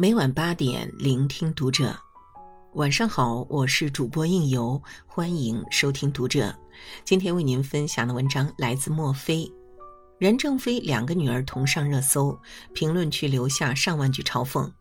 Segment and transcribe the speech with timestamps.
[0.00, 1.94] 每晚八点，聆听读者。
[2.72, 6.58] 晚上好，我是主播应由，欢迎收听读者。
[7.04, 9.46] 今天为您分享的文章来自墨菲。
[10.18, 12.34] 任正非两个女儿同上热搜，
[12.72, 14.72] 评论区留下上万句嘲讽。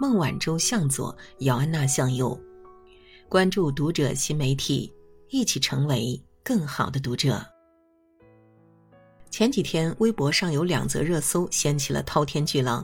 [0.00, 2.40] 孟晚舟向左，姚安娜向右。
[3.28, 4.90] 关注读者新媒体，
[5.28, 7.44] 一起成为更好的读者。
[9.28, 12.82] 前几天，微博上有两则热搜掀起了滔天巨浪，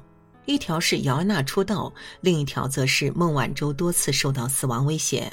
[0.48, 5.30] 一条是姚安娜出道，另一条则是孟晚舟多次受到死亡威胁。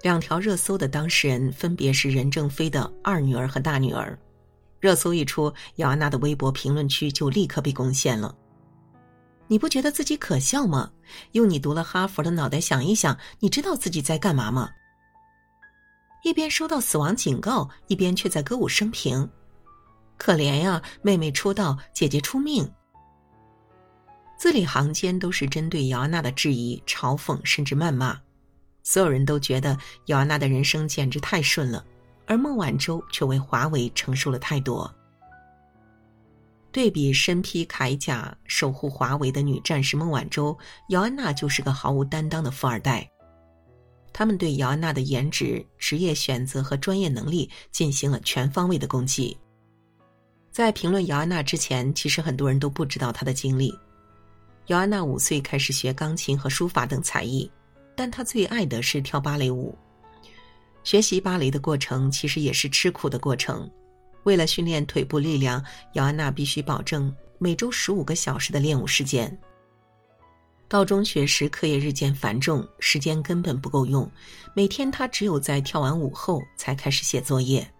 [0.00, 4.16] 两条热搜的当事人分别是任正非的二女儿和大女儿。
[4.78, 8.32] 热搜一出，姚安娜的微博评论区就立刻被攻陷了。
[9.48, 10.88] 你不觉得自己可笑吗？
[11.32, 14.70] 用你读了哈佛的脑袋想一想，你知道自己在干嘛吗？
[16.22, 19.28] 一边收到死亡警告，一边却在歌舞升平。
[20.16, 22.70] 可怜呀，妹妹出道，姐姐出命。
[24.44, 28.20] 字里行间都是针对姚安娜的质疑、嘲讽，甚至谩骂。
[28.82, 29.74] 所有人都觉得
[30.08, 31.82] 姚安娜的人生简直太顺了，
[32.26, 34.94] 而孟晚舟却为华为承受了太多。
[36.70, 40.54] 对比身披铠甲守护华为的女战士孟晚舟，
[40.90, 43.10] 姚安娜就是个毫无担当的富二代。
[44.12, 49.34] 他们对姚安娜的颜值、职业选择和专业能力进行了全方位的攻击。
[50.50, 53.74] 在评论姚安娜之前，其实很多人都不知道她的经历。
[54.68, 57.50] 姚安娜五岁开始学钢琴和书法等才艺，
[57.94, 59.76] 但她最爱的是跳芭蕾舞。
[60.82, 63.70] 学习芭蕾的过程其实也是吃苦的过程。
[64.22, 69.38] 为了训练腿部力量，姚安娜必须保证每周十五个小时的练舞时间。
[70.66, 74.10] 到中学时，课业日渐繁重，时间根本不够用。
[74.54, 77.70] 每天她只有在跳完舞后才开始写作业。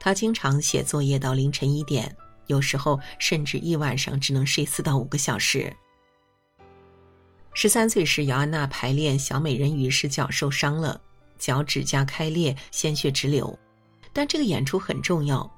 [0.00, 2.14] 他经常写作业到凌晨一点，
[2.48, 5.74] 有时候甚至一晚上只能睡四到五个小时。
[7.56, 11.00] 十三岁时，姚安娜排练《小美人鱼》时脚受伤了，
[11.38, 13.56] 脚趾甲开裂，鲜血直流。
[14.12, 15.48] 但这个演出很重要，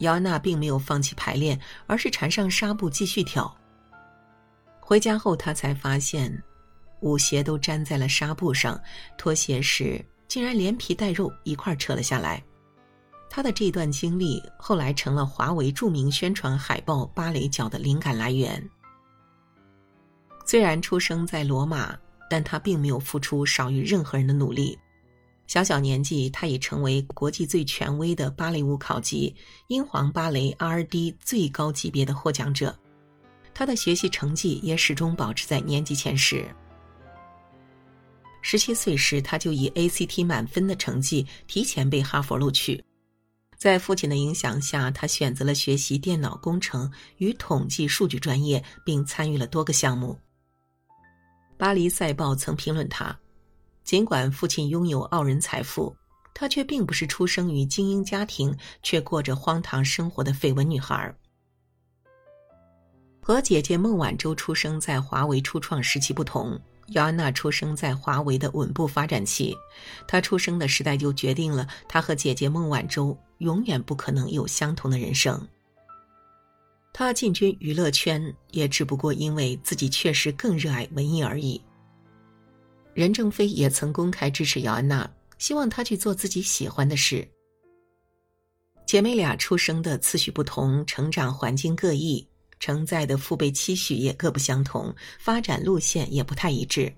[0.00, 3.56] 姚安娜并没有放弃排练，而是缠上纱布继续跳。
[4.80, 6.36] 回家后，她才发现，
[7.00, 8.78] 舞鞋都粘在了纱布上，
[9.16, 12.42] 脱鞋时竟然连皮带肉一块扯了下来。
[13.30, 18.70] 他的这段经历后来成了华为著名宣传海报“芭蕾脚”的灵感来源。
[20.46, 21.98] 虽然出生在罗马，
[22.30, 24.78] 但他并没有付出少于任何人的努力。
[25.48, 29.34] 小小年纪，他已成为国际最权威的芭蕾舞考级——
[29.66, 32.76] 英皇芭蕾 R&D 最高级别的获奖者。
[33.52, 36.46] 他的学习成绩也始终保持在年级前十。
[38.40, 42.80] 十七岁时，他就以 ACT 满分的成绩提前被哈佛录取。
[43.56, 50.16] 在父亲的影响下，他选择了学习电脑工程与统计数据专业，并参与了多个项目。
[51.58, 53.18] 巴黎赛报曾评论他：
[53.82, 55.96] 尽管父亲拥有傲人财富，
[56.34, 61.14] 他却并不是出生于精英家庭却过着荒唐生活的绯闻女孩。
[63.20, 66.60] 和姐姐孟晚舟出生在华为初创时期不同。
[66.90, 69.56] 姚安娜出生在华为的稳步发展期，
[70.06, 75.48] 她出生的时代就决定了她和姐姐孟晚舟永远不可能有相同的人生。
[76.98, 81.60] 她进军娱乐圈，也只不过因为自己确实更热爱文艺而已。
[82.94, 87.28] 任正非也曾公开支持姚安娜，希望她去做自己喜欢的事。
[88.86, 92.26] 姐妹俩出生的次序不同，成长环境各异。
[92.58, 96.90] 承载的父辈期许也各不相同，发展路线也不太一致，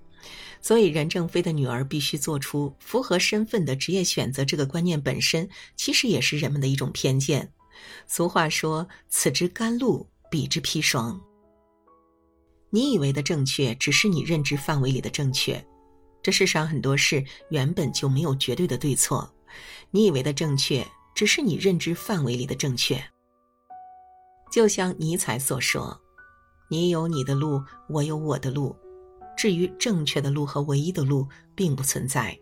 [0.61, 4.45] 所以任正非的女儿必须做出符合身份的职业选择。
[4.45, 7.51] 这个观念本身其实也是人们的一种偏见。
[8.07, 11.19] 俗话说：“此之甘露，彼之砒霜。”
[12.71, 15.63] 你以为的正确，只是你认知范围里的正确。
[16.21, 19.33] 这世上很多事原本就没有绝对的对错。
[19.89, 20.85] 你以为的正确，
[21.15, 23.03] 只是你认知范围里的正确。
[24.51, 25.99] 就像尼采所说
[26.69, 28.75] ：“你有你的路，我有我的路。
[29.35, 32.37] 至于正确的路和唯一的路，并不存在。”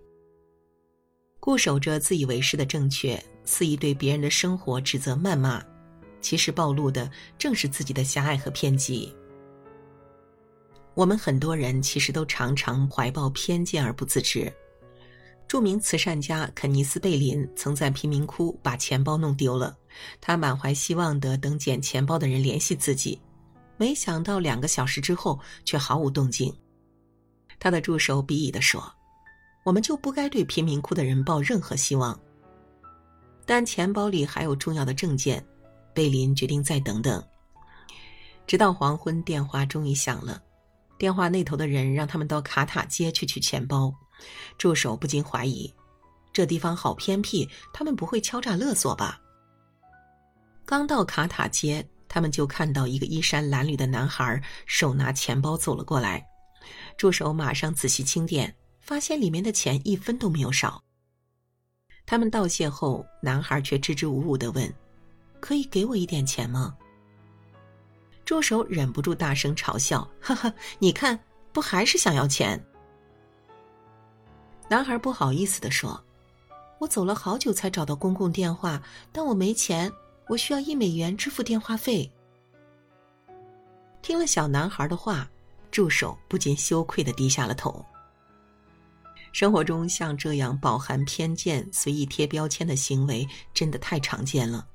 [1.40, 5.64] 固守着自以为是的正确，肆意对别人的生活指责谩骂，
[6.22, 9.16] 其实暴露的正是自己的狭隘和偏激。
[10.94, 14.52] 我们很多人其实都常常怀抱偏见而不自知。
[15.48, 19.78] 著名慈善家肯尼斯·贝林曾在贫民窟把钱包弄丢了，
[20.20, 23.18] 他满怀希望的等捡钱包的人联系自己，
[23.78, 26.54] 没想到两个小时之后却毫无动静。
[27.60, 28.94] 他的助手鄙夷地说
[29.64, 32.20] ：“我们就不该对贫民窟的人抱任何希望。”
[33.48, 35.44] 但钱包里还有重要的证件，
[35.94, 37.24] 贝林决定再等等。
[38.46, 40.44] 直到黄昏，电话终于响了，
[40.98, 43.94] 电话那头的人让他们到卡塔街去取钱包，
[44.58, 45.74] 助手不禁怀疑，
[46.34, 49.18] 这地方好偏僻，他们不会敲诈勒索吧？
[50.66, 56.22] 刚到卡塔街，他们就看到一个衣衫褴褛的男孩手拿钱包走了过来，
[56.98, 60.84] 助手马上仔细清点，发现里面的钱一分都没有少。
[62.08, 64.74] 他们道谢后，男孩却支支吾吾的问
[65.42, 66.74] ：“可以给我一点钱吗？”
[68.24, 71.20] 助手忍不住大声嘲笑：“呵呵，你看，
[71.52, 72.66] 不还是想要钱？”
[74.70, 76.02] 男孩不好意思的说
[76.80, 78.82] ：“我走了好久才找到公共电话，
[79.12, 79.92] 但我没钱，
[80.30, 82.10] 我需要一美元支付电话费。”
[84.02, 85.30] 听了小男孩的话，
[85.72, 87.86] 助手不禁羞愧的低下了头。
[89.32, 94.66] 生活中像这样饱含偏见、随意贴标签的行为，真的太常见了。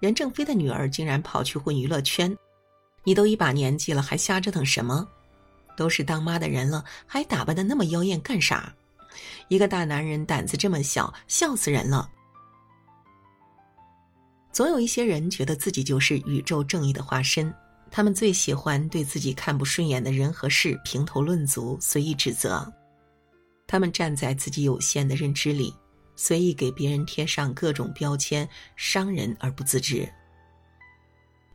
[0.00, 2.36] 任正非的女儿竟然跑去混娱乐圈，
[3.04, 5.06] 你都一把年纪了，还瞎折腾什么？
[5.76, 8.72] 都是当妈的人了，还打扮的那么妖艳干啥？
[9.48, 12.10] 一个大男人胆子这么小，笑死人了。
[14.52, 17.52] 总有一些人觉得自己就是宇宙正义的化身，
[17.90, 22.70] 他们最喜欢对自己看不顺眼的人和事评头论足，随意指责。
[23.68, 25.72] 他们站在自己有限的认知里。
[26.16, 30.12] 随意给别人贴上各种标签，伤人而不自知，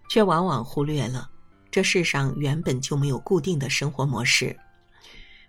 [0.10, 1.30] 却往往忽略了
[1.70, 4.58] 这世上原本就没有固定的生活模式。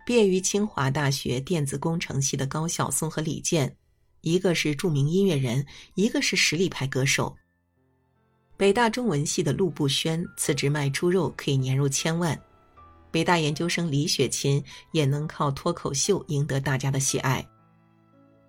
[0.04, 3.76] 毕业于清华大学电子工程系的高晓松和李健，
[4.22, 5.64] 一个是著名音乐人，
[5.94, 7.36] 一个是实力派歌手。
[8.56, 12.36] 北大中文系的陆步轩辞职卖猪肉可以年入千万，
[13.14, 17.46] 北大研究生李雪琴也能靠脱口秀赢得大家的喜爱。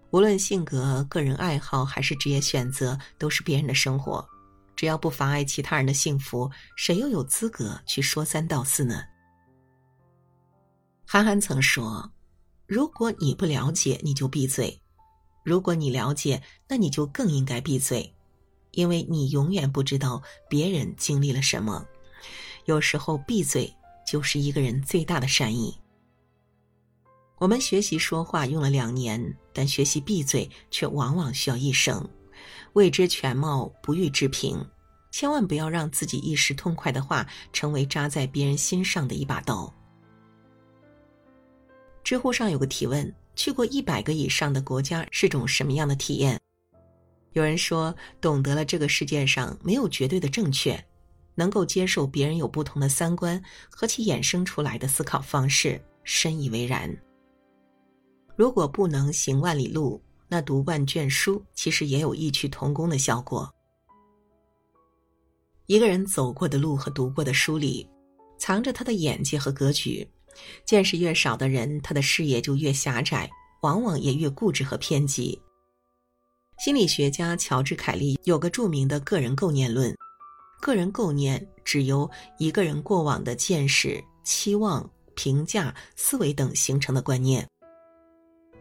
[0.10, 4.28] 无论性格、个人爱好还是职业选择，都是别人的生活，
[4.76, 9.04] 只要不妨碍其他人的幸福，谁又有资格去说三道四呢？
[11.06, 12.12] 韩寒曾说
[12.66, 14.76] ：“如果你不了解，你就闭嘴；
[15.44, 18.12] 如果你了解，那你就更应该闭嘴，
[18.72, 20.20] 因为你永远不知道
[20.50, 21.86] 别人经历了什么。
[22.66, 23.72] 有时候，闭嘴
[24.06, 25.78] 就是一个人最大的善意。”
[27.38, 32.08] 我们学习说话用了两年，但学习闭嘴却往往需要一生。
[32.74, 34.66] 未知全貌，不予置评。
[35.12, 39.74] 千万不要让自己一时痛快的话成为扎在别人心上的一把刀。
[42.04, 46.40] 知乎上有个提问：去过一百个以上的国家是种什么样的体验？
[47.32, 50.82] 有人说，懂得了这个世界上没有绝对的正确，
[51.36, 56.90] 能够接受别人有不同的三观和其衍生出来的思考方式，深以为然。
[58.36, 63.50] 如果不能行万里路，那读万卷书其实也有异曲同工的效果。
[65.68, 67.88] 一个人走过的路和读过的书里，
[68.38, 70.08] 藏着他的眼界和格局。
[70.66, 73.30] 见识越少的人，他的视野就越狭窄，
[73.62, 75.40] 往往也越固执和偏激。
[76.60, 79.96] 心理学家乔治·凯利有个著名的个人构念论：
[80.66, 82.10] 个人构念指由
[82.40, 87.48] 一个人过往的见识、期望、评价、思维等形成的观念。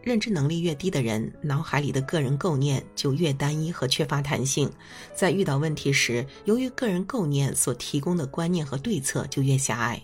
[0.03, 4.71] 认知能力越低的人，脑海里的个人构念就越单一和缺乏弹性，
[5.15, 9.99] 在遇到问题时，由于个人构念所提供的观念和对策就越狭隘。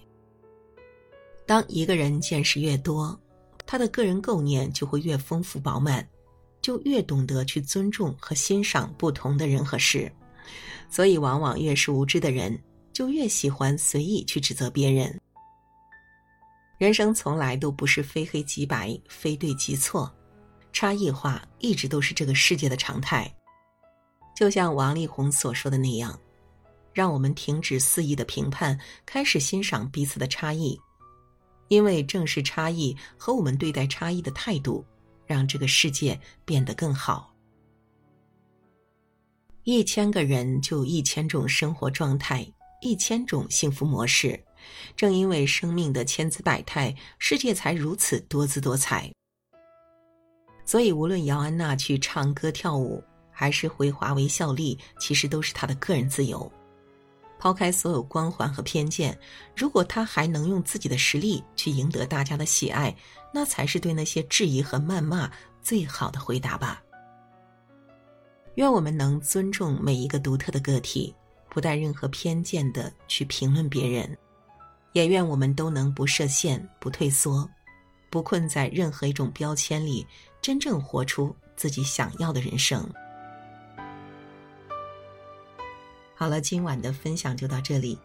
[1.45, 3.15] 当一个人见识越多，
[3.67, 6.03] 他的个人构念就会越丰富饱满，
[6.63, 10.11] 就越懂得去尊重和欣赏不同的人和事，
[10.89, 15.19] 所以往往越是无知的人，就越喜欢随意去指责别人。
[16.77, 20.11] 人生从来都不是非黑即白、非对即错，
[20.73, 23.31] 差异化一直都是这个世界的常态。
[24.35, 26.19] 就像王力宏所说的那样，
[26.91, 30.79] 让我们停止肆意的评判，开始欣赏彼此的差异，
[31.67, 34.83] 因为正是差异和我们对待差异的态度，
[35.27, 37.30] 让这个世界变得更好。
[39.63, 42.45] 一千个人就一千种生活状态，
[42.81, 44.39] 一千种幸福模式。
[44.95, 49.11] 正因为生命的千姿百态，世界才如此多姿多彩。
[50.65, 56.51] 所以，无论姚安娜去唱歌跳舞，还是回华为效力，其实都是她的个人自由。
[57.37, 59.17] 抛开所有光环和偏见，
[59.55, 62.95] 如果她还能用自己的实力去赢得大家的喜爱，
[63.31, 66.81] 那才是对那些质疑和谩骂最好的回答吧。
[68.61, 71.11] 愿我们能尊重每一个独特的个体，
[71.49, 74.15] 不带任何偏见的去评论别人。
[74.93, 77.49] 也愿我们都能不设限、不退缩，
[78.11, 80.05] 不困在任何一种标签里，
[80.43, 82.87] 真正活出自己想要的人生。
[86.13, 87.97] 好了，今晚的分享就到这里。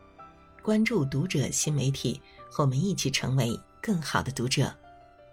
[0.62, 2.18] 关注读者新媒体，
[2.50, 4.74] 和我们一起成为更好的读者。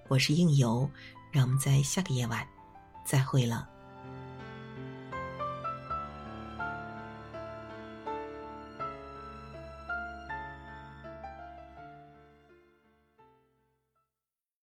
[0.10, 0.86] 我是应由，
[1.32, 2.46] 让我们在下个夜晚
[3.06, 3.70] 再会了。